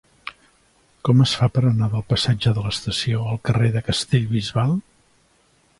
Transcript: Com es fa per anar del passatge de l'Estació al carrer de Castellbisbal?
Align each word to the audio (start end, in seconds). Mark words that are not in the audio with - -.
Com 1.09 1.21
es 1.25 1.33
fa 1.41 1.49
per 1.57 1.63
anar 1.71 1.89
del 1.91 2.05
passatge 2.13 2.55
de 2.59 2.65
l'Estació 2.69 3.21
al 3.35 3.39
carrer 3.51 3.71
de 3.77 3.87
Castellbisbal? 3.91 4.77